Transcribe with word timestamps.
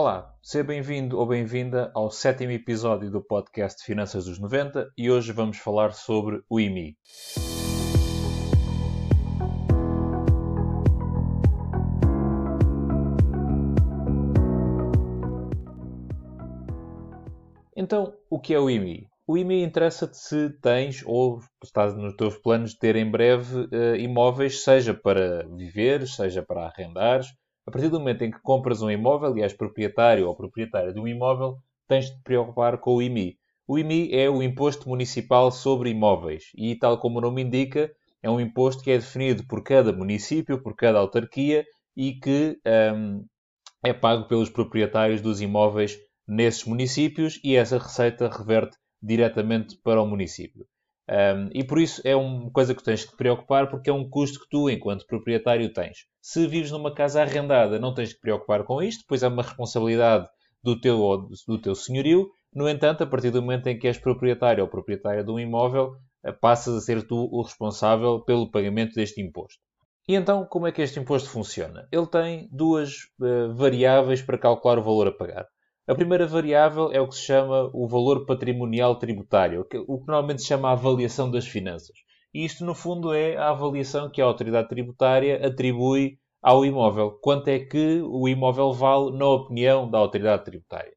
Olá, 0.00 0.32
seja 0.40 0.62
bem-vindo 0.62 1.18
ou 1.18 1.26
bem-vinda 1.26 1.90
ao 1.92 2.08
sétimo 2.08 2.52
episódio 2.52 3.10
do 3.10 3.20
podcast 3.20 3.84
Finanças 3.84 4.26
dos 4.26 4.38
90 4.38 4.92
e 4.96 5.10
hoje 5.10 5.32
vamos 5.32 5.58
falar 5.58 5.92
sobre 5.92 6.40
o 6.48 6.60
IMI. 6.60 6.96
Então, 17.76 18.14
o 18.30 18.38
que 18.38 18.54
é 18.54 18.60
o 18.60 18.70
IMI? 18.70 19.08
O 19.26 19.36
IMI 19.36 19.64
interessa-te 19.64 20.16
se 20.16 20.50
tens 20.62 21.02
ou 21.04 21.40
estás 21.60 21.96
nos 21.96 22.14
teus 22.14 22.38
planos 22.38 22.70
de 22.70 22.78
ter 22.78 22.94
em 22.94 23.10
breve 23.10 23.62
uh, 23.62 23.96
imóveis, 23.96 24.62
seja 24.62 24.94
para 24.94 25.44
viver, 25.56 26.06
seja 26.06 26.40
para 26.40 26.66
arrendar. 26.66 27.22
A 27.68 27.70
partir 27.70 27.90
do 27.90 27.98
momento 27.98 28.22
em 28.22 28.30
que 28.30 28.40
compras 28.40 28.80
um 28.80 28.90
imóvel 28.90 29.36
e 29.36 29.42
és 29.42 29.52
proprietário 29.52 30.26
ou 30.26 30.34
proprietária 30.34 30.90
de 30.90 30.98
um 30.98 31.06
imóvel, 31.06 31.58
tens 31.86 32.06
de 32.06 32.16
te 32.16 32.22
preocupar 32.22 32.78
com 32.78 32.94
o 32.94 33.02
IMI. 33.02 33.36
O 33.66 33.78
IMI 33.78 34.10
é 34.10 34.30
o 34.30 34.42
Imposto 34.42 34.88
Municipal 34.88 35.52
sobre 35.52 35.90
Imóveis 35.90 36.44
e, 36.56 36.74
tal 36.76 36.98
como 36.98 37.18
o 37.18 37.20
nome 37.20 37.42
indica, 37.42 37.94
é 38.22 38.30
um 38.30 38.40
imposto 38.40 38.82
que 38.82 38.90
é 38.90 38.96
definido 38.96 39.46
por 39.46 39.62
cada 39.62 39.92
município, 39.92 40.62
por 40.62 40.74
cada 40.74 40.98
autarquia 40.98 41.62
e 41.94 42.14
que 42.14 42.58
um, 42.96 43.26
é 43.84 43.92
pago 43.92 44.26
pelos 44.26 44.48
proprietários 44.48 45.20
dos 45.20 45.42
imóveis 45.42 45.98
nesses 46.26 46.64
municípios 46.64 47.38
e 47.44 47.54
essa 47.54 47.76
receita 47.76 48.30
reverte 48.30 48.78
diretamente 49.02 49.76
para 49.84 50.00
o 50.00 50.06
município. 50.06 50.66
Um, 51.10 51.48
e 51.54 51.64
por 51.64 51.78
isso 51.78 52.02
é 52.04 52.14
uma 52.14 52.50
coisa 52.50 52.74
que 52.74 52.82
tens 52.82 53.04
que 53.04 53.12
te 53.12 53.16
preocupar 53.16 53.70
porque 53.70 53.88
é 53.88 53.92
um 53.92 54.08
custo 54.08 54.40
que 54.40 54.48
tu, 54.50 54.68
enquanto 54.68 55.06
proprietário, 55.06 55.72
tens. 55.72 56.06
Se 56.20 56.46
vives 56.46 56.70
numa 56.70 56.94
casa 56.94 57.22
arrendada, 57.22 57.78
não 57.78 57.94
tens 57.94 58.10
que 58.10 58.16
te 58.16 58.20
preocupar 58.20 58.64
com 58.64 58.82
isto, 58.82 59.04
pois 59.08 59.22
é 59.22 59.28
uma 59.28 59.42
responsabilidade 59.42 60.28
do 60.62 60.78
teu, 60.78 61.28
do 61.46 61.60
teu 61.60 61.74
senhorio. 61.74 62.28
No 62.54 62.68
entanto, 62.68 63.04
a 63.04 63.06
partir 63.06 63.30
do 63.30 63.40
momento 63.40 63.68
em 63.68 63.78
que 63.78 63.86
és 63.86 63.98
proprietário 63.98 64.62
ou 64.62 64.68
proprietária 64.68 65.24
de 65.24 65.30
um 65.30 65.38
imóvel, 65.38 65.94
eh, 66.24 66.32
passas 66.32 66.74
a 66.76 66.80
ser 66.80 67.06
tu 67.06 67.28
o 67.32 67.42
responsável 67.42 68.20
pelo 68.20 68.50
pagamento 68.50 68.94
deste 68.94 69.20
imposto. 69.22 69.60
E 70.06 70.14
então, 70.14 70.46
como 70.46 70.66
é 70.66 70.72
que 70.72 70.82
este 70.82 70.98
imposto 70.98 71.28
funciona? 71.28 71.86
Ele 71.92 72.06
tem 72.06 72.48
duas 72.50 73.04
uh, 73.20 73.54
variáveis 73.54 74.22
para 74.22 74.38
calcular 74.38 74.78
o 74.78 74.82
valor 74.82 75.08
a 75.08 75.12
pagar. 75.12 75.46
A 75.88 75.94
primeira 75.94 76.26
variável 76.26 76.92
é 76.92 77.00
o 77.00 77.08
que 77.08 77.14
se 77.14 77.22
chama 77.22 77.70
o 77.72 77.88
valor 77.88 78.26
patrimonial 78.26 78.96
tributário, 78.96 79.62
o 79.62 79.64
que 79.64 79.78
normalmente 79.78 80.42
se 80.42 80.48
chama 80.48 80.68
a 80.68 80.72
avaliação 80.72 81.30
das 81.30 81.46
finanças. 81.46 81.96
E 82.34 82.44
isto, 82.44 82.62
no 82.62 82.74
fundo, 82.74 83.14
é 83.14 83.38
a 83.38 83.48
avaliação 83.48 84.10
que 84.10 84.20
a 84.20 84.26
autoridade 84.26 84.68
tributária 84.68 85.46
atribui 85.46 86.18
ao 86.42 86.62
imóvel. 86.62 87.12
Quanto 87.22 87.48
é 87.48 87.60
que 87.60 88.02
o 88.02 88.28
imóvel 88.28 88.70
vale, 88.70 89.16
na 89.16 89.26
opinião 89.28 89.90
da 89.90 89.96
autoridade 89.96 90.44
tributária? 90.44 90.92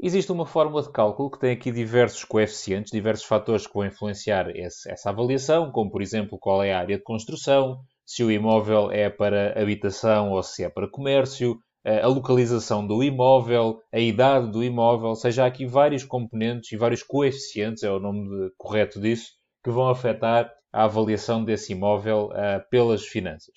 Existe 0.00 0.32
uma 0.32 0.44
fórmula 0.44 0.82
de 0.82 0.90
cálculo 0.90 1.30
que 1.30 1.38
tem 1.38 1.52
aqui 1.52 1.70
diversos 1.70 2.24
coeficientes, 2.24 2.90
diversos 2.90 3.24
fatores 3.24 3.64
que 3.64 3.74
vão 3.74 3.86
influenciar 3.86 4.50
esse, 4.56 4.90
essa 4.90 5.10
avaliação, 5.10 5.70
como, 5.70 5.88
por 5.88 6.02
exemplo, 6.02 6.36
qual 6.36 6.64
é 6.64 6.72
a 6.72 6.80
área 6.80 6.96
de 6.96 7.04
construção, 7.04 7.78
se 8.04 8.24
o 8.24 8.30
imóvel 8.32 8.90
é 8.90 9.08
para 9.08 9.56
habitação 9.56 10.32
ou 10.32 10.42
se 10.42 10.64
é 10.64 10.68
para 10.68 10.90
comércio, 10.90 11.60
a 11.86 12.08
localização 12.08 12.84
do 12.84 13.02
imóvel, 13.02 13.80
a 13.92 14.00
idade 14.00 14.50
do 14.50 14.64
imóvel, 14.64 15.10
ou 15.10 15.14
seja, 15.14 15.44
há 15.44 15.46
aqui 15.46 15.64
vários 15.64 16.02
componentes 16.02 16.72
e 16.72 16.76
vários 16.76 17.02
coeficientes, 17.02 17.84
é 17.84 17.90
o 17.90 18.00
nome 18.00 18.28
de, 18.28 18.50
correto 18.58 19.00
disso, 19.00 19.30
que 19.62 19.70
vão 19.70 19.88
afetar 19.88 20.52
a 20.72 20.84
avaliação 20.84 21.44
desse 21.44 21.72
imóvel 21.72 22.30
uh, 22.30 22.68
pelas 22.70 23.06
finanças. 23.06 23.54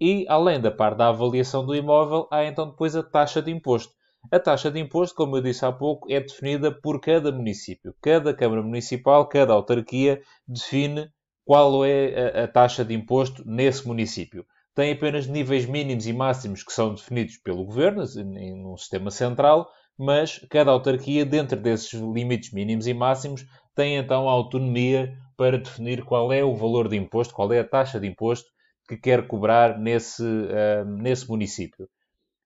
E, 0.00 0.26
além 0.28 0.60
da 0.60 0.72
parte 0.72 0.98
da 0.98 1.08
avaliação 1.08 1.64
do 1.64 1.74
imóvel, 1.74 2.26
há 2.32 2.44
então 2.44 2.68
depois 2.68 2.96
a 2.96 3.02
taxa 3.02 3.40
de 3.40 3.52
imposto. 3.52 3.92
A 4.30 4.40
taxa 4.40 4.70
de 4.70 4.80
imposto, 4.80 5.14
como 5.14 5.36
eu 5.36 5.40
disse 5.40 5.64
há 5.64 5.70
pouco, 5.70 6.10
é 6.10 6.20
definida 6.20 6.72
por 6.72 7.00
cada 7.00 7.30
município. 7.30 7.94
Cada 8.02 8.34
Câmara 8.34 8.60
Municipal, 8.60 9.26
cada 9.28 9.52
autarquia 9.52 10.20
define 10.46 11.08
qual 11.44 11.84
é 11.84 12.40
a, 12.40 12.44
a 12.44 12.48
taxa 12.48 12.84
de 12.84 12.92
imposto 12.92 13.42
nesse 13.46 13.86
município 13.86 14.44
tem 14.74 14.92
apenas 14.92 15.26
níveis 15.26 15.66
mínimos 15.66 16.06
e 16.06 16.12
máximos 16.12 16.62
que 16.62 16.72
são 16.72 16.94
definidos 16.94 17.36
pelo 17.38 17.64
governo, 17.64 18.04
em 18.36 18.64
um 18.64 18.76
sistema 18.76 19.10
central, 19.10 19.68
mas 19.98 20.38
cada 20.48 20.70
autarquia, 20.70 21.24
dentro 21.24 21.58
desses 21.60 21.92
limites 21.92 22.52
mínimos 22.52 22.86
e 22.86 22.94
máximos, 22.94 23.44
tem 23.74 23.96
então 23.96 24.28
a 24.28 24.32
autonomia 24.32 25.12
para 25.36 25.58
definir 25.58 26.04
qual 26.04 26.32
é 26.32 26.44
o 26.44 26.54
valor 26.54 26.88
de 26.88 26.96
imposto, 26.96 27.34
qual 27.34 27.52
é 27.52 27.60
a 27.60 27.68
taxa 27.68 27.98
de 27.98 28.06
imposto 28.06 28.48
que 28.88 28.96
quer 28.96 29.26
cobrar 29.26 29.78
nesse, 29.78 30.22
uh, 30.22 30.84
nesse 30.84 31.28
município. 31.28 31.88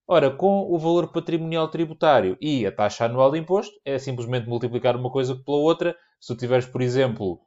Ora, 0.07 0.31
com 0.31 0.71
o 0.71 0.79
valor 0.79 1.13
patrimonial 1.13 1.69
tributário 1.69 2.37
e 2.41 2.67
a 2.67 2.73
taxa 2.73 3.05
anual 3.05 3.31
de 3.31 3.39
imposto, 3.39 3.73
é 3.85 3.99
simplesmente 3.99 4.49
multiplicar 4.49 4.97
uma 4.97 5.11
coisa 5.11 5.35
pela 5.35 5.59
outra. 5.59 5.97
Se 6.21 6.35
tu 6.35 6.39
tiveres, 6.39 6.67
por 6.67 6.83
exemplo, 6.83 7.41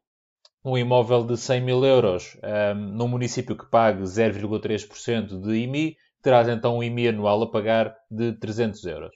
um 0.65 0.75
imóvel 0.75 1.23
de 1.23 1.37
100 1.37 1.61
mil 1.61 1.85
euros 1.85 2.35
um, 2.43 2.75
num 2.75 3.07
município 3.07 3.55
que 3.55 3.69
pague 3.69 4.01
0,3% 4.01 5.39
de 5.39 5.55
IMI, 5.57 5.95
terás 6.23 6.49
então 6.49 6.77
um 6.77 6.83
IMI 6.83 7.09
anual 7.09 7.43
a 7.43 7.51
pagar 7.51 7.95
de 8.09 8.33
300 8.33 8.83
euros. 8.85 9.15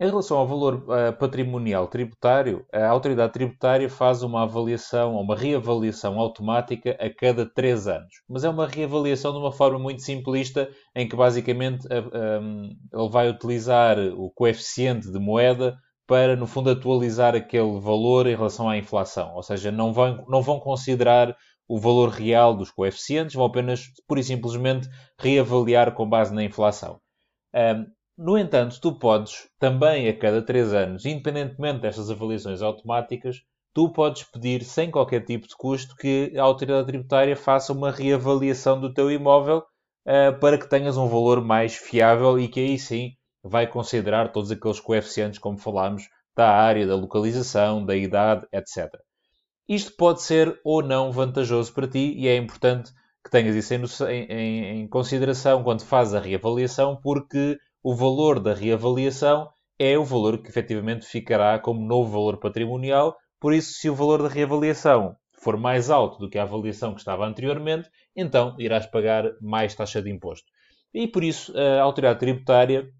Em 0.00 0.06
relação 0.06 0.38
ao 0.38 0.48
valor 0.48 0.76
uh, 0.76 1.12
patrimonial 1.16 1.86
tributário, 1.86 2.66
a 2.72 2.88
autoridade 2.88 3.34
tributária 3.34 3.88
faz 3.88 4.22
uma 4.22 4.42
avaliação, 4.42 5.14
uma 5.14 5.36
reavaliação 5.36 6.18
automática 6.18 6.96
a 6.98 7.10
cada 7.10 7.44
3 7.44 7.86
anos. 7.86 8.14
Mas 8.28 8.42
é 8.42 8.48
uma 8.48 8.66
reavaliação 8.66 9.30
de 9.30 9.38
uma 9.38 9.52
forma 9.52 9.78
muito 9.78 10.00
simplista, 10.02 10.70
em 10.96 11.06
que 11.06 11.14
basicamente 11.14 11.86
uh, 11.86 12.40
um, 12.42 12.70
ele 12.92 13.08
vai 13.10 13.28
utilizar 13.28 13.98
o 13.98 14.30
coeficiente 14.30 15.12
de 15.12 15.18
moeda 15.18 15.76
para, 16.10 16.34
no 16.34 16.44
fundo, 16.44 16.70
atualizar 16.70 17.36
aquele 17.36 17.78
valor 17.78 18.26
em 18.26 18.34
relação 18.34 18.68
à 18.68 18.76
inflação. 18.76 19.32
Ou 19.36 19.44
seja, 19.44 19.70
não 19.70 19.92
vão, 19.92 20.24
não 20.28 20.42
vão 20.42 20.58
considerar 20.58 21.36
o 21.68 21.78
valor 21.78 22.08
real 22.08 22.52
dos 22.52 22.68
coeficientes, 22.68 23.36
vão 23.36 23.44
apenas, 23.44 23.84
pura 24.08 24.18
e 24.18 24.24
simplesmente, 24.24 24.88
reavaliar 25.20 25.94
com 25.94 26.08
base 26.08 26.34
na 26.34 26.42
inflação. 26.42 26.98
Um, 27.54 27.86
no 28.18 28.36
entanto, 28.36 28.80
tu 28.80 28.98
podes 28.98 29.48
também, 29.56 30.08
a 30.08 30.18
cada 30.18 30.42
3 30.42 30.74
anos, 30.74 31.06
independentemente 31.06 31.78
destas 31.78 32.10
avaliações 32.10 32.60
automáticas, 32.60 33.36
tu 33.72 33.88
podes 33.92 34.24
pedir, 34.24 34.64
sem 34.64 34.90
qualquer 34.90 35.24
tipo 35.24 35.46
de 35.46 35.56
custo, 35.56 35.94
que 35.94 36.32
a 36.36 36.42
autoridade 36.42 36.88
tributária 36.88 37.36
faça 37.36 37.72
uma 37.72 37.92
reavaliação 37.92 38.80
do 38.80 38.92
teu 38.92 39.12
imóvel 39.12 39.58
uh, 39.58 40.36
para 40.40 40.58
que 40.58 40.68
tenhas 40.68 40.96
um 40.96 41.06
valor 41.06 41.40
mais 41.40 41.76
fiável 41.76 42.36
e 42.36 42.48
que 42.48 42.58
aí 42.58 42.76
sim 42.80 43.12
vai 43.42 43.66
considerar 43.66 44.32
todos 44.32 44.50
aqueles 44.50 44.80
coeficientes, 44.80 45.38
como 45.38 45.58
falámos, 45.58 46.08
da 46.36 46.50
área, 46.50 46.86
da 46.86 46.94
localização, 46.94 47.84
da 47.84 47.96
idade, 47.96 48.46
etc. 48.52 48.88
Isto 49.68 49.92
pode 49.96 50.22
ser 50.22 50.58
ou 50.64 50.82
não 50.82 51.12
vantajoso 51.12 51.72
para 51.72 51.88
ti 51.88 52.14
e 52.16 52.26
é 52.28 52.36
importante 52.36 52.92
que 53.22 53.30
tenhas 53.30 53.54
isso 53.54 54.04
em, 54.08 54.24
em, 54.24 54.64
em 54.80 54.88
consideração 54.88 55.62
quando 55.62 55.84
fazes 55.84 56.14
a 56.14 56.20
reavaliação, 56.20 56.98
porque 57.02 57.58
o 57.82 57.94
valor 57.94 58.40
da 58.40 58.54
reavaliação 58.54 59.50
é 59.78 59.98
o 59.98 60.04
valor 60.04 60.38
que 60.38 60.48
efetivamente 60.48 61.06
ficará 61.06 61.58
como 61.58 61.86
novo 61.86 62.10
valor 62.10 62.38
patrimonial. 62.38 63.16
Por 63.38 63.52
isso, 63.52 63.74
se 63.74 63.88
o 63.88 63.94
valor 63.94 64.22
da 64.22 64.28
reavaliação 64.28 65.16
for 65.32 65.56
mais 65.56 65.88
alto 65.88 66.18
do 66.18 66.28
que 66.28 66.38
a 66.38 66.42
avaliação 66.42 66.92
que 66.92 67.00
estava 67.00 67.26
anteriormente, 67.26 67.88
então 68.14 68.54
irás 68.58 68.86
pagar 68.86 69.24
mais 69.40 69.74
taxa 69.74 70.02
de 70.02 70.10
imposto. 70.10 70.46
E 70.92 71.06
por 71.06 71.24
isso, 71.24 71.52
a 71.56 71.80
autoridade 71.80 72.20
tributária 72.20 72.90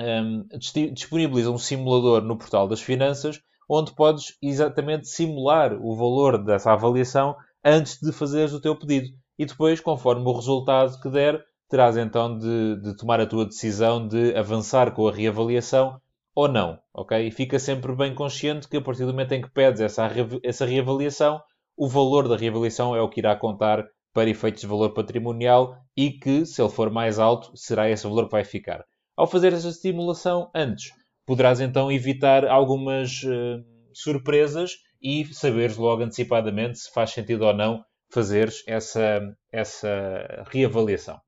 um, 0.00 0.46
disponibiliza 0.92 1.50
um 1.50 1.58
simulador 1.58 2.22
no 2.22 2.36
portal 2.36 2.66
das 2.66 2.80
finanças 2.80 3.40
onde 3.72 3.94
podes 3.94 4.36
exatamente 4.42 5.06
simular 5.06 5.72
o 5.80 5.94
valor 5.94 6.42
dessa 6.42 6.72
avaliação 6.72 7.36
antes 7.64 8.00
de 8.00 8.10
fazeres 8.10 8.52
o 8.52 8.60
teu 8.60 8.74
pedido. 8.74 9.16
E 9.38 9.46
depois, 9.46 9.80
conforme 9.80 10.26
o 10.26 10.32
resultado 10.32 11.00
que 11.00 11.08
der, 11.08 11.40
terás 11.68 11.96
então 11.96 12.36
de, 12.36 12.80
de, 12.82 12.96
tomar 12.96 13.20
a 13.20 13.26
tua 13.26 13.46
decisão 13.46 14.08
de 14.08 14.34
avançar 14.34 14.90
com 14.90 15.06
a 15.06 15.12
reavaliação 15.12 16.00
ou 16.34 16.48
não, 16.48 16.80
ok? 16.92 17.28
E 17.28 17.30
fica 17.30 17.60
sempre 17.60 17.94
bem 17.94 18.12
consciente 18.12 18.68
que 18.68 18.76
a 18.76 18.82
partir 18.82 19.04
do 19.04 19.12
momento 19.12 19.32
em 19.32 19.40
que 19.40 19.50
pedes 19.50 19.80
essa, 19.80 20.10
essa 20.42 20.66
reavaliação, 20.66 21.40
o 21.76 21.88
valor 21.88 22.28
da 22.28 22.36
reavaliação 22.36 22.96
é 22.96 23.00
o 23.00 23.08
que 23.08 23.20
irá 23.20 23.36
contar 23.36 23.86
para 24.12 24.28
efeitos 24.28 24.62
de 24.62 24.66
valor 24.66 24.92
patrimonial 24.92 25.76
e 25.96 26.10
que, 26.10 26.44
se 26.44 26.60
ele 26.60 26.70
for 26.70 26.90
mais 26.90 27.20
alto, 27.20 27.56
será 27.56 27.88
esse 27.88 28.02
valor 28.02 28.24
que 28.24 28.32
vai 28.32 28.44
ficar. 28.44 28.84
Ao 29.20 29.26
fazer 29.26 29.52
essa 29.52 29.70
simulação 29.70 30.50
antes, 30.54 30.94
poderás 31.26 31.60
então 31.60 31.92
evitar 31.92 32.46
algumas 32.46 33.22
uh, 33.22 33.62
surpresas 33.92 34.76
e 34.98 35.26
saberes 35.26 35.76
logo 35.76 36.02
antecipadamente 36.02 36.78
se 36.78 36.90
faz 36.90 37.10
sentido 37.10 37.44
ou 37.44 37.52
não 37.52 37.84
fazeres 38.10 38.64
essa, 38.66 39.20
essa 39.52 40.42
reavaliação. 40.50 41.20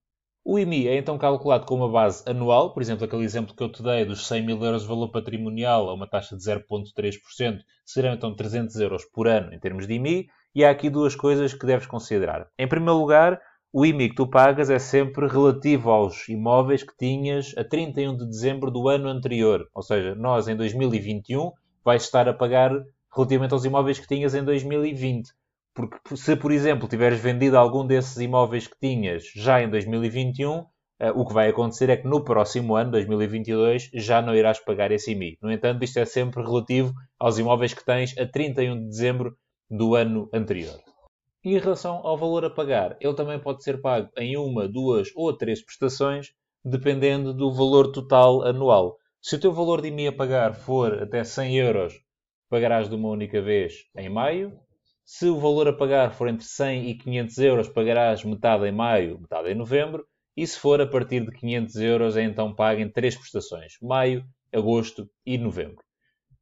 O 0.43 0.59
IMI 0.59 0.89
é 0.89 0.97
então 0.97 1.19
calculado 1.19 1.67
com 1.67 1.75
uma 1.75 1.91
base 1.91 2.25
anual, 2.27 2.73
por 2.73 2.81
exemplo, 2.81 3.05
aquele 3.05 3.25
exemplo 3.25 3.55
que 3.55 3.63
eu 3.63 3.71
te 3.71 3.83
dei 3.83 4.07
dos 4.07 4.27
100 4.27 4.47
mil 4.47 4.65
euros 4.65 4.81
de 4.81 4.89
valor 4.89 5.11
patrimonial 5.11 5.91
a 5.91 5.93
uma 5.93 6.09
taxa 6.09 6.35
de 6.35 6.43
0,3%, 6.43 7.59
serão 7.85 8.15
então 8.15 8.35
300 8.35 8.75
euros 8.77 9.05
por 9.05 9.29
ano 9.29 9.53
em 9.53 9.61
termos 9.61 9.87
de 9.87 9.93
IMI, 9.93 10.29
e 10.55 10.65
há 10.65 10.71
aqui 10.71 10.89
duas 10.89 11.15
coisas 11.15 11.53
que 11.53 11.67
deves 11.67 11.87
considerar. 11.87 12.49
Em 12.59 12.67
primeiro 12.67 12.99
lugar, 12.99 13.39
o 13.75 13.87
IMI 13.87 14.11
que 14.11 14.17
tu 14.17 14.27
pagas 14.27 14.69
é 14.69 14.79
sempre 14.79 15.27
relativo 15.27 15.91
aos 15.91 16.29
imóveis 16.29 16.83
que 16.83 16.95
tinhas 16.95 17.55
a 17.57 17.65
31 17.65 18.15
de 18.19 18.27
dezembro 18.27 18.71
do 18.71 18.87
ano 18.87 19.09
anterior. 19.09 19.67
Ou 19.75 19.83
seja, 19.83 20.15
nós 20.15 20.47
em 20.47 20.55
2021 20.55 21.51
vais 21.83 22.03
estar 22.03 22.29
a 22.29 22.35
pagar 22.35 22.71
relativamente 23.15 23.55
aos 23.55 23.65
imóveis 23.65 23.99
que 23.99 24.07
tinhas 24.07 24.35
em 24.35 24.45
2020. 24.45 25.31
Porque 25.75 26.17
se, 26.17 26.37
por 26.37 26.53
exemplo, 26.53 26.87
tiveres 26.87 27.19
vendido 27.19 27.57
algum 27.57 27.87
desses 27.87 28.19
imóveis 28.19 28.67
que 28.67 28.79
tinhas 28.79 29.25
já 29.35 29.63
em 29.63 29.71
2021, 29.71 30.67
eh, 31.01 31.11
o 31.13 31.25
que 31.25 31.33
vai 31.33 31.49
acontecer 31.49 31.89
é 31.89 31.97
que 31.97 32.07
no 32.07 32.23
próximo 32.23 32.77
ano, 32.77 32.91
2022, 32.91 33.89
já 33.95 34.21
não 34.21 34.35
irás 34.35 34.61
pagar 34.63 34.93
esse 34.93 35.13
IMI. 35.13 35.39
No 35.41 35.51
entanto, 35.51 35.83
isto 35.83 35.99
é 35.99 36.05
sempre 36.05 36.43
relativo 36.43 36.93
aos 37.19 37.39
imóveis 37.39 37.73
que 37.73 37.83
tens 37.83 38.15
a 38.19 38.27
31 38.27 38.81
de 38.81 38.89
dezembro 38.89 39.35
do 39.71 39.95
ano 39.95 40.29
anterior. 40.31 40.79
E 41.45 41.55
em 41.55 41.59
relação 41.59 42.07
ao 42.07 42.17
valor 42.17 42.45
a 42.45 42.51
pagar, 42.51 42.97
ele 43.01 43.15
também 43.15 43.39
pode 43.39 43.65
ser 43.65 43.81
pago 43.81 44.09
em 44.17 44.37
uma, 44.37 44.69
duas 44.69 45.09
ou 45.17 45.37
três 45.37 45.61
prestações, 45.61 46.33
dependendo 46.65 47.35
do 47.35 47.53
valor 47.53 47.91
total 47.91 48.43
anual. 48.43 48.97
Se 49.21 49.35
o 49.37 49.41
teu 49.41 49.53
valor 49.53 49.81
de 49.81 49.89
IMI 49.89 50.09
a 50.09 50.13
pagar 50.13 50.55
for 50.55 51.03
até 51.03 51.25
100 51.25 51.57
euros, 51.57 52.01
pagarás 52.49 52.89
de 52.89 52.95
uma 52.95 53.09
única 53.09 53.41
vez 53.41 53.87
em 53.97 54.09
maio. 54.09 54.53
Se 55.05 55.27
o 55.27 55.41
valor 55.41 55.67
a 55.69 55.73
pagar 55.73 56.13
for 56.13 56.29
entre 56.29 56.45
100 56.45 56.91
e 56.91 56.95
500 56.95 57.39
euros, 57.39 57.69
pagarás 57.69 58.25
metade 58.25 58.67
em 58.67 58.73
maio, 58.73 59.21
metade 59.21 59.51
em 59.51 59.55
novembro. 59.55 60.07
E 60.37 60.47
se 60.47 60.59
for 60.59 60.81
a 60.81 60.87
partir 60.87 61.25
de 61.25 61.33
500 61.33 61.77
euros, 61.77 62.17
é 62.17 62.23
então 62.23 62.55
pago 62.55 62.81
em 62.81 62.89
três 62.89 63.17
prestações: 63.17 63.79
maio, 63.83 64.25
agosto 64.53 65.09
e 65.27 65.37
novembro. 65.37 65.83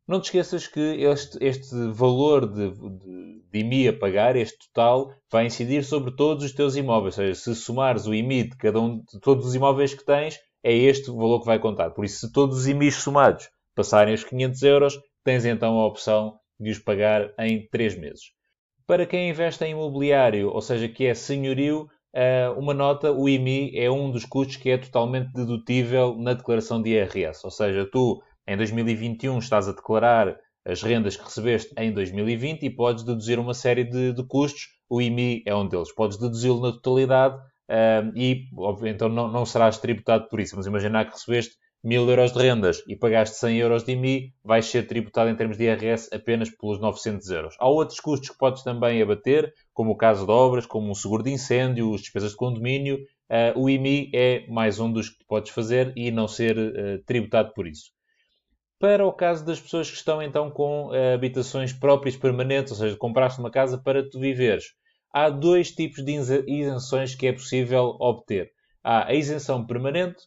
Não 0.07 0.21
te 0.21 0.25
esqueças 0.25 0.67
que 0.67 0.81
este, 0.81 1.39
este 1.41 1.75
valor 1.93 2.47
de, 2.47 2.71
de, 2.71 3.30
de, 3.51 3.59
IMI 3.61 3.89
a 3.89 3.93
pagar, 3.93 4.37
este 4.37 4.57
total, 4.69 5.13
vai 5.31 5.47
incidir 5.47 5.85
sobre 5.85 6.15
todos 6.15 6.45
os 6.45 6.53
teus 6.53 6.77
imóveis. 6.77 7.19
Ou 7.19 7.25
seja, 7.25 7.35
se 7.35 7.55
somares 7.55 8.07
o 8.07 8.15
IMI 8.15 8.45
de 8.45 8.57
cada 8.57 8.81
um 8.81 8.99
de 8.99 9.21
todos 9.21 9.47
os 9.47 9.55
imóveis 9.55 9.95
que 9.95 10.05
tens, 10.05 10.39
é 10.63 10.75
este 10.75 11.11
o 11.11 11.17
valor 11.17 11.41
que 11.41 11.47
vai 11.47 11.59
contar. 11.59 11.91
Por 11.91 12.05
isso, 12.05 12.27
se 12.27 12.33
todos 12.33 12.59
os 12.59 12.67
IMIs 12.67 12.97
somados 12.97 13.49
passarem 13.75 14.15
os 14.15 14.25
500 14.25 14.63
euros, 14.63 15.01
tens 15.25 15.45
então 15.45 15.79
a 15.79 15.87
opção 15.87 16.39
de 16.59 16.71
os 16.71 16.79
pagar 16.79 17.33
em 17.39 17.67
3 17.69 17.99
meses. 17.99 18.33
Para 18.87 19.07
quem 19.07 19.31
investe 19.31 19.65
em 19.65 19.71
imobiliário, 19.71 20.51
ou 20.51 20.61
seja, 20.61 20.89
que 20.89 21.07
é 21.07 21.15
senhorio, 21.15 21.89
eh, 22.13 22.49
uma 22.57 22.75
nota, 22.75 23.13
o 23.13 23.29
IMI 23.29 23.73
é 23.77 23.91
um 23.91 24.11
dos 24.11 24.25
custos 24.25 24.57
que 24.57 24.71
é 24.71 24.77
totalmente 24.77 25.33
dedutível 25.33 26.17
na 26.17 26.35
declaração 26.35 26.83
de 26.83 26.91
IRS. 26.91 27.41
Ou 27.45 27.51
seja, 27.51 27.89
tu 27.91 28.21
em 28.47 28.57
2021 28.57 29.39
estás 29.39 29.69
a 29.69 29.73
declarar 29.73 30.37
as 30.65 30.83
rendas 30.83 31.17
que 31.17 31.25
recebeste 31.25 31.73
em 31.79 31.93
2020 31.93 32.63
e 32.63 32.71
podes 32.71 33.05
deduzir 33.05 33.39
uma 33.39 33.55
série 33.55 33.85
de, 33.85 34.13
de 34.13 34.23
custos. 34.25 34.69
O 34.89 35.01
IMI 35.01 35.43
é 35.47 35.55
um 35.55 35.67
deles. 35.67 35.95
Podes 35.95 36.19
deduzi-lo 36.19 36.61
na 36.61 36.73
totalidade 36.73 37.41
e, 38.17 38.49
então, 38.87 39.09
não, 39.09 39.29
não 39.29 39.47
serás 39.47 39.79
tributado 39.79 40.29
por 40.29 40.41
isso. 40.41 40.57
Mas 40.57 40.67
imaginar 40.67 41.05
que 41.07 41.13
recebeste 41.13 41.57
1000 41.83 42.11
euros 42.11 42.33
de 42.33 42.39
rendas 42.39 42.83
e 42.87 42.95
pagaste 42.95 43.37
100 43.37 43.57
euros 43.57 43.85
de 43.85 43.93
IMI, 43.93 44.35
vais 44.45 44.67
ser 44.67 44.87
tributado 44.87 45.31
em 45.31 45.37
termos 45.37 45.57
de 45.57 45.65
IRS 45.65 46.15
apenas 46.15 46.51
pelos 46.51 46.79
900 46.79 47.31
euros. 47.31 47.57
Há 47.59 47.69
outros 47.69 47.99
custos 48.01 48.29
que 48.29 48.37
podes 48.37 48.63
também 48.63 49.01
abater, 49.01 49.55
como 49.73 49.93
o 49.93 49.97
caso 49.97 50.27
de 50.27 50.33
obras, 50.33 50.67
como 50.67 50.91
o 50.91 50.95
seguro 50.95 51.23
de 51.23 51.31
incêndio, 51.31 51.95
as 51.95 52.03
despesas 52.03 52.33
de 52.33 52.37
condomínio. 52.37 52.99
Uh, 53.31 53.59
o 53.59 53.71
IMI 53.71 54.11
é 54.13 54.47
mais 54.49 54.79
um 54.79 54.93
dos 54.93 55.09
que 55.09 55.25
podes 55.27 55.53
fazer 55.53 55.93
e 55.97 56.11
não 56.11 56.29
ser 56.29 56.59
uh, 56.59 57.03
tributado 57.07 57.53
por 57.55 57.67
isso 57.67 57.93
para 58.81 59.07
o 59.07 59.13
caso 59.13 59.45
das 59.45 59.61
pessoas 59.61 59.91
que 59.91 59.97
estão 59.97 60.23
então 60.23 60.51
com 60.51 60.89
uh, 60.89 61.15
habitações 61.15 61.71
próprias 61.71 62.17
permanentes, 62.17 62.73
ou 62.73 62.79
seja, 62.79 62.97
compraste 62.97 63.39
uma 63.39 63.51
casa 63.51 63.77
para 63.77 64.09
tu 64.09 64.19
viveres. 64.19 64.73
Há 65.13 65.29
dois 65.29 65.71
tipos 65.71 66.03
de 66.03 66.13
isenções 66.49 67.15
que 67.15 67.27
é 67.27 67.33
possível 67.33 67.95
obter. 68.01 68.51
Há 68.83 69.09
a 69.09 69.15
isenção 69.15 69.67
permanente 69.67 70.23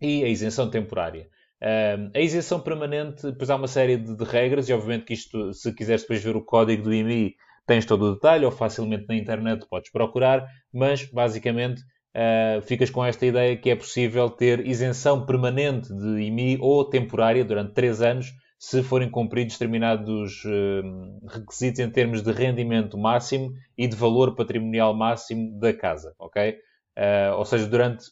e 0.00 0.24
a 0.24 0.28
isenção 0.28 0.70
temporária. 0.70 1.28
Uh, 1.60 2.10
a 2.14 2.20
isenção 2.20 2.60
permanente, 2.60 3.30
depois 3.30 3.50
há 3.50 3.56
uma 3.56 3.68
série 3.68 3.98
de, 3.98 4.16
de, 4.16 4.24
regras, 4.24 4.70
e 4.70 4.72
obviamente 4.72 5.04
que 5.04 5.12
isto, 5.12 5.52
se 5.52 5.70
quiseres 5.74 6.00
depois 6.00 6.24
ver 6.24 6.34
o 6.34 6.44
código 6.44 6.82
do 6.82 6.94
IMI, 6.94 7.34
tens 7.66 7.84
todo 7.84 8.06
o 8.06 8.14
detalhe, 8.14 8.46
ou 8.46 8.50
facilmente 8.50 9.04
na 9.06 9.16
internet 9.16 9.66
podes 9.68 9.92
procurar, 9.92 10.46
mas 10.72 11.04
basicamente 11.04 11.82
uh, 12.16 12.62
ficas 12.62 12.88
com 12.88 13.04
esta 13.04 13.26
ideia 13.26 13.56
que 13.56 13.70
é 13.70 13.76
possível 13.76 14.30
ter 14.30 14.66
isenção 14.66 15.26
permanente 15.26 15.92
de 15.94 16.22
IMI 16.22 16.58
ou 16.60 16.84
temporária 16.88 17.44
durante 17.44 17.74
3 17.74 18.02
anos 18.02 18.32
se 18.58 18.82
forem 18.82 19.10
cumpridos 19.10 19.54
determinados 19.54 20.42
uh, 20.46 21.28
requisitos 21.28 21.78
em 21.78 21.90
termos 21.90 22.22
de 22.22 22.32
rendimento 22.32 22.96
máximo 22.96 23.52
e 23.76 23.86
de 23.86 23.94
valor 23.94 24.34
patrimonial 24.34 24.94
máximo 24.94 25.58
da 25.60 25.74
casa, 25.74 26.14
ok? 26.18 26.56
Uh, 26.96 27.36
ou 27.36 27.44
seja, 27.44 27.66
durante 27.66 28.06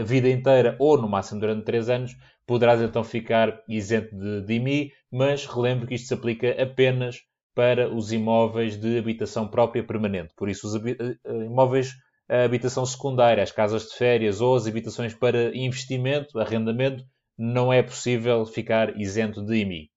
a 0.00 0.02
vida 0.02 0.28
inteira 0.30 0.76
ou 0.78 1.00
no 1.00 1.08
máximo 1.08 1.40
durante 1.40 1.64
3 1.64 1.88
anos 1.90 2.16
poderás 2.46 2.80
então 2.80 3.04
ficar 3.04 3.62
isento 3.68 4.16
de, 4.16 4.42
de 4.42 4.54
IMI, 4.54 4.92
mas 5.10 5.46
relembro 5.46 5.86
que 5.86 5.94
isto 5.94 6.08
se 6.08 6.14
aplica 6.14 6.50
apenas 6.62 7.18
para 7.54 7.88
os 7.88 8.10
imóveis 8.12 8.76
de 8.76 8.98
habitação 8.98 9.46
própria 9.46 9.84
permanente. 9.84 10.34
Por 10.36 10.48
isso, 10.48 10.66
os 10.66 10.74
imóveis 11.46 11.94
a 12.28 12.44
habitação 12.44 12.84
secundária, 12.86 13.42
as 13.42 13.52
casas 13.52 13.88
de 13.88 13.96
férias 13.96 14.40
ou 14.40 14.56
as 14.56 14.66
habitações 14.66 15.14
para 15.14 15.56
investimento, 15.56 16.38
arrendamento, 16.38 17.04
não 17.36 17.72
é 17.72 17.82
possível 17.82 18.44
ficar 18.46 18.98
isento 19.00 19.44
de 19.44 19.56
IMI. 19.56 19.90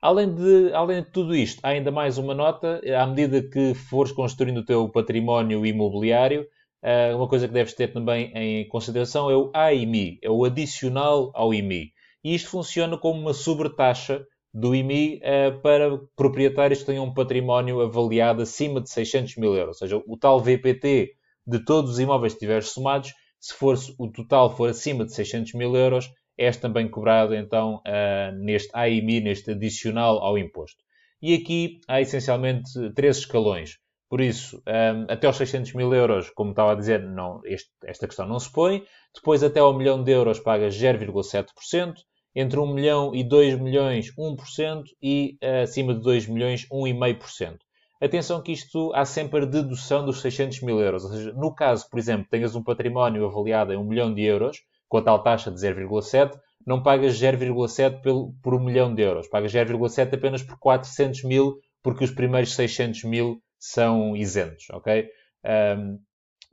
Além 0.00 0.34
de, 0.34 0.72
além 0.72 1.02
de 1.02 1.10
tudo 1.10 1.34
isto, 1.34 1.60
há 1.62 1.68
ainda 1.68 1.90
mais 1.90 2.16
uma 2.16 2.34
nota. 2.34 2.80
À 2.98 3.06
medida 3.06 3.42
que 3.42 3.74
fores 3.74 4.12
construindo 4.12 4.58
o 4.58 4.64
teu 4.64 4.88
património 4.88 5.64
imobiliário, 5.66 6.46
eh, 6.82 7.14
uma 7.14 7.28
coisa 7.28 7.46
que 7.46 7.52
deves 7.52 7.74
ter 7.74 7.92
também 7.92 8.32
em 8.34 8.66
consideração 8.68 9.30
é 9.30 9.36
o 9.36 9.50
AIMI, 9.52 10.18
é 10.22 10.30
o 10.30 10.44
adicional 10.44 11.30
ao 11.34 11.52
IMI. 11.52 11.92
E 12.24 12.34
isto 12.34 12.48
funciona 12.48 12.96
como 12.96 13.20
uma 13.20 13.34
sobretaxa 13.34 14.26
do 14.52 14.74
IMI 14.74 15.20
eh, 15.22 15.50
para 15.62 15.98
proprietários 16.16 16.80
que 16.80 16.86
tenham 16.86 17.04
um 17.04 17.14
património 17.14 17.80
avaliado 17.80 18.42
acima 18.42 18.80
de 18.80 18.90
600 18.90 19.36
mil 19.36 19.54
euros. 19.54 19.80
Ou 19.80 19.88
seja, 19.88 20.02
o 20.06 20.16
tal 20.16 20.40
VPT 20.40 21.12
de 21.46 21.64
todos 21.64 21.92
os 21.92 21.98
imóveis 21.98 22.34
que 22.34 22.40
tiveres 22.40 22.70
somados, 22.70 23.12
se 23.38 23.54
for, 23.54 23.76
o 23.98 24.08
total 24.08 24.54
for 24.54 24.68
acima 24.68 25.04
de 25.04 25.14
600 25.14 25.54
mil 25.54 25.74
euros, 25.74 26.10
és 26.36 26.56
também 26.56 26.88
cobrado 26.88 27.34
então 27.34 27.82
uh, 27.86 28.34
neste 28.36 28.70
AIMI, 28.72 29.20
neste 29.20 29.52
adicional 29.52 30.18
ao 30.18 30.38
imposto. 30.38 30.82
E 31.22 31.34
aqui 31.34 31.80
há 31.86 32.00
essencialmente 32.00 32.70
três 32.94 33.18
escalões. 33.18 33.78
Por 34.08 34.20
isso, 34.20 34.56
um, 34.56 34.60
eh, 34.66 35.06
até 35.08 35.28
aos 35.28 35.36
600 35.36 35.74
mil 35.74 35.94
euros, 35.94 36.30
como 36.30 36.50
estava 36.50 36.72
a 36.72 36.74
dizer, 36.74 37.00
não, 37.00 37.40
este, 37.44 37.70
esta 37.84 38.08
questão 38.08 38.26
não 38.26 38.40
se 38.40 38.50
põe. 38.50 38.82
Depois, 39.14 39.42
até 39.44 39.60
ao 39.60 39.76
milhão 39.76 40.02
de 40.02 40.10
euros, 40.10 40.40
pagas 40.40 40.74
0,7% 40.74 41.94
entre 42.34 42.58
1 42.58 42.74
milhão 42.74 43.14
e 43.14 43.24
2 43.24 43.60
milhões, 43.60 44.14
1%, 44.16 44.84
e 45.02 45.36
uh, 45.42 45.62
acima 45.62 45.94
de 45.94 46.00
2 46.00 46.26
milhões, 46.26 46.66
1,5%. 46.68 47.58
Atenção 48.00 48.42
que 48.42 48.52
isto 48.52 48.92
há 48.94 49.04
sempre 49.04 49.42
a 49.42 49.46
dedução 49.46 50.06
dos 50.06 50.22
600 50.22 50.62
mil 50.62 50.80
euros. 50.80 51.04
Ou 51.04 51.10
seja, 51.10 51.32
no 51.32 51.54
caso, 51.54 51.88
por 51.90 51.98
exemplo, 51.98 52.26
tenhas 52.30 52.54
um 52.54 52.62
património 52.62 53.26
avaliado 53.26 53.72
em 53.72 53.76
1 53.76 53.84
milhão 53.84 54.14
de 54.14 54.22
euros, 54.22 54.58
com 54.88 54.96
a 54.96 55.02
tal 55.02 55.22
taxa 55.22 55.50
de 55.50 55.60
0,7, 55.60 56.32
não 56.66 56.82
pagas 56.82 57.20
0,7 57.20 58.00
por 58.42 58.54
1 58.54 58.64
milhão 58.64 58.94
de 58.94 59.02
euros. 59.02 59.28
Pagas 59.28 59.52
0,7 59.52 60.14
apenas 60.14 60.42
por 60.42 60.58
400 60.58 61.24
mil, 61.24 61.58
porque 61.82 62.04
os 62.04 62.10
primeiros 62.10 62.54
600 62.54 63.04
mil 63.04 63.42
são 63.58 64.16
isentos, 64.16 64.66
ok? 64.70 65.06
Um, 65.44 65.98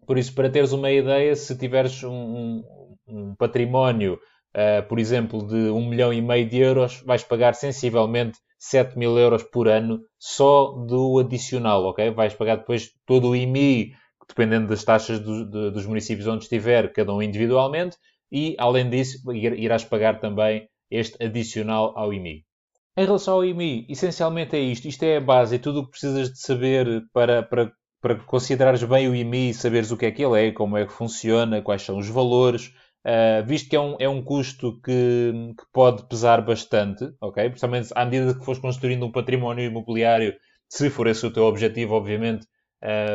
por 0.06 0.18
isso, 0.18 0.34
para 0.34 0.50
teres 0.50 0.72
uma 0.72 0.92
ideia, 0.92 1.36
se 1.36 1.58
tiveres 1.58 2.04
um, 2.04 2.12
um, 2.12 2.64
um 3.08 3.36
património 3.36 4.20
uh, 4.56 4.88
por 4.88 5.00
exemplo, 5.00 5.46
de 5.46 5.56
1 5.56 5.90
milhão 5.90 6.14
e 6.14 6.22
meio 6.22 6.48
de 6.48 6.58
euros, 6.58 7.02
vais 7.06 7.24
pagar 7.24 7.56
sensivelmente 7.56 8.40
7 8.60 8.98
mil 8.98 9.18
euros 9.18 9.44
por 9.44 9.68
ano 9.68 10.02
só 10.20 10.72
do 10.72 11.20
adicional, 11.20 11.84
ok? 11.86 12.12
Vais 12.12 12.34
pagar 12.34 12.58
depois 12.58 12.92
todo 13.06 13.30
o 13.30 13.36
IMI, 13.36 13.94
dependendo 14.28 14.68
das 14.68 14.84
taxas 14.84 15.20
do, 15.20 15.46
de, 15.46 15.72
dos 15.72 15.86
municípios 15.86 16.28
onde 16.28 16.44
estiver, 16.44 16.92
cada 16.92 17.14
um 17.14 17.22
individualmente, 17.22 17.98
e 18.32 18.56
além 18.58 18.90
disso 18.90 19.32
irás 19.32 19.84
pagar 19.84 20.20
também 20.20 20.68
este 20.90 21.24
adicional 21.24 21.94
ao 21.96 22.14
IMI. 22.14 22.44
Em 22.98 23.06
relação 23.06 23.36
ao 23.36 23.46
IMI, 23.46 23.86
essencialmente 23.90 24.56
é 24.56 24.60
isto. 24.60 24.88
Isto 24.88 25.04
é 25.04 25.18
a 25.18 25.22
base, 25.22 25.56
é 25.56 25.60
tudo 25.60 25.82
o 25.82 25.86
que 25.86 25.92
precisas 25.92 26.32
de 26.32 26.40
saber 26.40 27.04
para, 27.14 27.44
para, 27.44 27.72
para 28.02 28.16
considerares 28.16 28.84
bem 28.84 29.08
o 29.08 29.16
IMI, 29.16 29.54
saberes 29.54 29.92
o 29.92 29.98
que 29.98 30.08
é 30.08 30.12
que 30.12 30.26
ele 30.26 30.48
é, 30.48 30.52
como 30.52 30.78
é 30.78 30.86
que 30.86 30.92
funciona, 30.92 31.62
quais 31.62 31.84
são 31.84 32.00
os 32.00 32.10
valores, 32.10 32.74
Uh, 33.08 33.42
visto 33.46 33.70
que 33.70 33.76
é 33.78 33.80
um, 33.80 33.96
é 34.00 34.10
um 34.10 34.22
custo 34.22 34.82
que, 34.82 35.32
que, 35.58 35.66
pode 35.72 36.06
pesar 36.10 36.42
bastante, 36.42 37.10
ok? 37.22 37.50
Principalmente 37.50 37.90
à 37.96 38.04
medida 38.04 38.38
que 38.38 38.44
fores 38.44 38.60
construindo 38.60 39.06
um 39.06 39.12
património 39.12 39.64
imobiliário, 39.64 40.36
se 40.68 40.90
for 40.90 41.08
esse 41.08 41.26
o 41.26 41.32
teu 41.32 41.46
objetivo, 41.46 41.96
obviamente, 41.96 42.46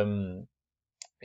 um, 0.06 0.46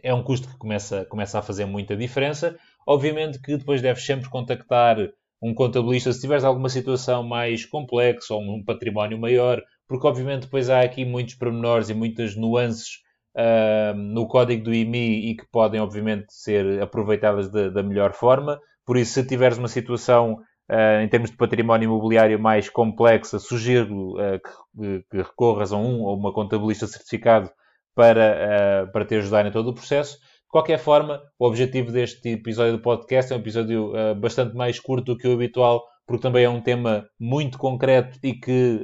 é 0.03 0.13
um 0.13 0.21
custo 0.21 0.49
que 0.49 0.57
começa, 0.57 1.05
começa 1.05 1.39
a 1.39 1.41
fazer 1.41 1.65
muita 1.65 1.95
diferença. 1.95 2.57
Obviamente 2.85 3.41
que 3.41 3.55
depois 3.55 3.81
deves 3.81 4.05
sempre 4.05 4.29
contactar 4.29 4.97
um 5.41 5.53
contabilista 5.53 6.11
se 6.11 6.19
tiveres 6.19 6.43
alguma 6.43 6.67
situação 6.67 7.23
mais 7.23 7.63
complexa 7.65 8.33
ou 8.33 8.41
um 8.41 8.61
património 8.65 9.17
maior, 9.17 9.61
porque 9.87 10.07
obviamente 10.07 10.41
depois 10.41 10.69
há 10.69 10.81
aqui 10.81 11.05
muitos 11.05 11.35
pormenores 11.35 11.89
e 11.89 11.93
muitas 11.93 12.35
nuances 12.35 13.01
uh, 13.37 13.95
no 13.95 14.27
código 14.27 14.63
do 14.63 14.73
IMI 14.73 15.29
e 15.29 15.35
que 15.35 15.45
podem, 15.51 15.79
obviamente, 15.79 16.25
ser 16.29 16.81
aproveitadas 16.81 17.49
de, 17.49 17.69
da 17.69 17.83
melhor 17.83 18.13
forma. 18.13 18.59
Por 18.85 18.97
isso, 18.97 19.13
se 19.13 19.23
tiveres 19.25 19.57
uma 19.57 19.67
situação 19.67 20.37
Uh, 20.69 20.99
em 21.01 21.07
termos 21.07 21.31
de 21.31 21.37
património 21.37 21.85
imobiliário 21.85 22.37
mais 22.37 22.67
complexa, 22.67 23.39
sugiro 23.39 24.15
uh, 24.15 24.37
que, 24.77 25.01
que, 25.09 25.17
recorras 25.19 25.71
a 25.71 25.77
um 25.77 26.01
ou 26.01 26.17
uma 26.17 26.33
contabilista 26.33 26.85
certificado 26.85 27.49
para, 27.95 28.85
uh, 28.85 28.91
para 28.91 29.05
te 29.05 29.15
ajudar 29.15 29.45
em 29.45 29.51
todo 29.51 29.69
o 29.69 29.73
processo. 29.73 30.17
De 30.17 30.49
qualquer 30.49 30.77
forma, 30.77 31.21
o 31.39 31.47
objetivo 31.47 31.89
deste 31.89 32.33
episódio 32.33 32.73
do 32.73 32.81
podcast 32.81 33.31
é 33.31 33.37
um 33.37 33.39
episódio 33.39 33.93
bastante 34.19 34.57
mais 34.57 34.77
curto 34.77 35.13
do 35.13 35.17
que 35.17 35.25
o 35.25 35.31
habitual, 35.31 35.85
porque 36.05 36.21
também 36.21 36.43
é 36.43 36.49
um 36.49 36.59
tema 36.59 37.07
muito 37.17 37.57
concreto 37.57 38.19
e 38.21 38.33
que, 38.33 38.81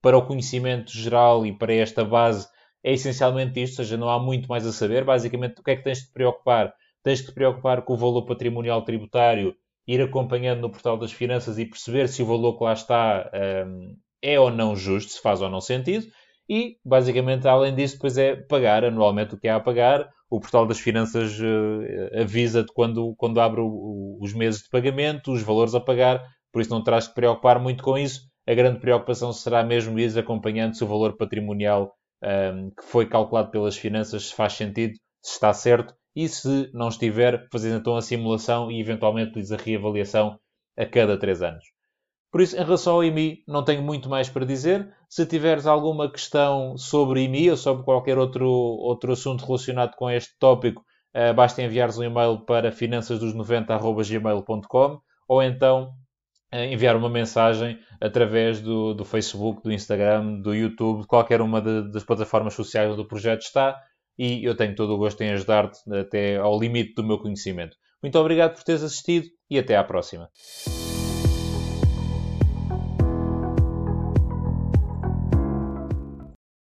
para 0.00 0.16
o 0.16 0.26
conhecimento 0.26 0.92
geral 0.92 1.46
e 1.46 1.52
para 1.52 1.74
esta 1.74 2.04
base, 2.04 2.46
é 2.88 2.92
essencialmente 2.94 3.62
isto, 3.62 3.80
ou 3.80 3.84
seja, 3.84 3.98
não 3.98 4.08
há 4.08 4.18
muito 4.18 4.48
mais 4.48 4.66
a 4.66 4.72
saber. 4.72 5.04
Basicamente, 5.04 5.60
o 5.60 5.62
que 5.62 5.72
é 5.72 5.76
que 5.76 5.84
tens 5.84 5.98
de 5.98 6.06
te 6.06 6.12
preocupar? 6.12 6.72
Tens 7.02 7.18
de 7.18 7.26
te 7.26 7.32
preocupar 7.32 7.82
com 7.82 7.92
o 7.92 7.96
valor 7.98 8.22
patrimonial 8.24 8.80
tributário 8.82 9.54
ir 9.86 10.00
acompanhando 10.00 10.62
no 10.62 10.70
portal 10.70 10.96
das 10.96 11.12
finanças 11.12 11.58
e 11.58 11.66
perceber 11.66 12.08
se 12.08 12.22
o 12.22 12.26
valor 12.26 12.56
que 12.56 12.64
lá 12.64 12.72
está 12.72 13.30
um, 13.66 13.94
é 14.22 14.40
ou 14.40 14.50
não 14.50 14.74
justo, 14.74 15.12
se 15.12 15.20
faz 15.20 15.42
ou 15.42 15.50
não 15.50 15.60
sentido. 15.60 16.06
E, 16.48 16.78
basicamente, 16.82 17.46
além 17.46 17.74
disso, 17.74 17.96
depois 17.96 18.16
é 18.16 18.36
pagar 18.36 18.82
anualmente 18.82 19.34
o 19.34 19.38
que 19.38 19.48
há 19.48 19.56
a 19.56 19.60
pagar. 19.60 20.08
O 20.30 20.40
portal 20.40 20.66
das 20.66 20.80
finanças 20.80 21.38
uh, 21.38 22.20
avisa-te 22.22 22.72
quando, 22.72 23.14
quando 23.18 23.38
abre 23.38 23.60
o, 23.60 23.66
o, 23.66 24.18
os 24.22 24.32
meses 24.32 24.62
de 24.62 24.70
pagamento, 24.70 25.30
os 25.30 25.42
valores 25.42 25.74
a 25.74 25.80
pagar, 25.80 26.22
por 26.50 26.62
isso 26.62 26.70
não 26.70 26.82
terás 26.82 27.06
te 27.06 27.12
preocupar 27.12 27.60
muito 27.60 27.82
com 27.84 27.98
isso. 27.98 28.22
A 28.46 28.54
grande 28.54 28.80
preocupação 28.80 29.30
será 29.30 29.62
mesmo 29.62 29.98
ir 29.98 30.18
acompanhando 30.18 30.74
se 30.74 30.82
o 30.82 30.86
valor 30.86 31.18
patrimonial 31.18 31.92
um, 32.22 32.70
que 32.70 32.84
foi 32.84 33.06
calculado 33.06 33.50
pelas 33.50 33.76
finanças 33.76 34.28
se 34.28 34.34
faz 34.34 34.54
sentido, 34.54 34.94
se 35.22 35.32
está 35.32 35.52
certo 35.52 35.94
e 36.14 36.28
se 36.28 36.70
não 36.72 36.88
estiver, 36.88 37.48
fazer 37.50 37.76
então 37.76 37.96
a 37.96 38.02
simulação 38.02 38.70
e 38.70 38.80
eventualmente 38.80 39.40
a 39.52 39.56
reavaliação 39.56 40.38
a 40.76 40.84
cada 40.84 41.18
3 41.18 41.42
anos. 41.42 41.64
Por 42.30 42.42
isso, 42.42 42.56
em 42.56 42.64
relação 42.64 42.94
ao 42.94 43.04
IMI, 43.04 43.42
não 43.46 43.62
tenho 43.64 43.82
muito 43.82 44.08
mais 44.08 44.28
para 44.28 44.44
dizer. 44.44 44.92
Se 45.08 45.24
tiveres 45.24 45.66
alguma 45.66 46.10
questão 46.10 46.76
sobre 46.76 47.22
IMI 47.22 47.50
ou 47.50 47.56
sobre 47.56 47.84
qualquer 47.84 48.18
outro, 48.18 48.46
outro 48.46 49.12
assunto 49.12 49.46
relacionado 49.46 49.94
com 49.96 50.10
este 50.10 50.34
tópico, 50.38 50.84
uh, 51.16 51.32
basta 51.32 51.62
enviares 51.62 51.96
um 51.96 52.04
e-mail 52.04 52.44
para 52.44 52.70
finançasdos90.gmail.com 52.70 55.00
ou 55.26 55.42
então 55.42 55.94
enviar 56.52 56.96
uma 56.96 57.10
mensagem 57.10 57.78
através 58.00 58.60
do, 58.60 58.94
do 58.94 59.04
Facebook, 59.04 59.62
do 59.62 59.72
Instagram, 59.72 60.40
do 60.40 60.54
YouTube, 60.54 61.02
de 61.02 61.06
qualquer 61.06 61.40
uma 61.40 61.60
de, 61.60 61.90
das 61.90 62.04
plataformas 62.04 62.54
sociais 62.54 62.90
onde 62.90 63.02
o 63.02 63.08
projeto 63.08 63.42
está 63.42 63.76
e 64.18 64.44
eu 64.44 64.56
tenho 64.56 64.74
todo 64.74 64.94
o 64.94 64.98
gosto 64.98 65.20
em 65.22 65.30
ajudar-te 65.30 65.78
até 65.92 66.36
ao 66.36 66.58
limite 66.58 66.94
do 66.94 67.04
meu 67.04 67.18
conhecimento. 67.18 67.76
Muito 68.02 68.18
obrigado 68.18 68.54
por 68.54 68.64
teres 68.64 68.82
assistido 68.82 69.26
e 69.50 69.58
até 69.58 69.76
à 69.76 69.84
próxima. 69.84 70.28